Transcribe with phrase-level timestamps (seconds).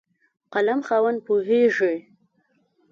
[0.53, 1.95] قلم خاوند پوهېږي.